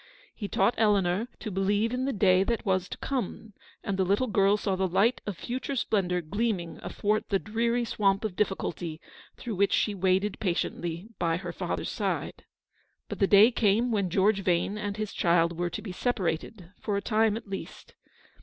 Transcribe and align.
He 0.33 0.47
taught 0.47 0.73
Eleanor 0.79 1.27
to 1.37 1.51
believe 1.51 1.93
in 1.93 2.05
the 2.05 2.11
day 2.11 2.43
that 2.45 2.65
was 2.65 2.89
to 2.89 2.97
come, 2.97 3.53
and 3.83 3.97
the 3.99 4.03
little 4.03 4.25
girl 4.25 4.57
saw 4.57 4.75
the 4.75 4.87
light 4.87 5.21
of 5.27 5.37
future 5.37 5.75
splendour 5.75 6.21
gleam 6.21 6.59
ing 6.59 6.79
athwart 6.81 7.29
the 7.29 7.37
dreary 7.37 7.85
swamp 7.85 8.25
of 8.25 8.35
difficulty 8.35 8.99
through 9.37 9.53
which 9.57 9.73
she 9.73 9.93
waded 9.93 10.39
patiently 10.39 11.09
by 11.19 11.37
her 11.37 11.53
father's 11.53 11.91
side. 11.91 12.45
But 13.09 13.19
the 13.19 13.27
day 13.27 13.51
came 13.51 13.91
when 13.91 14.09
George 14.09 14.43
Yane 14.43 14.75
and 14.75 14.97
his 14.97 15.13
child 15.13 15.55
were 15.55 15.69
to 15.69 15.83
be 15.83 15.91
separated, 15.91 16.71
for 16.79 16.97
a 16.97 17.01
time 17.03 17.37
at 17.37 17.47
least. 17.47 17.93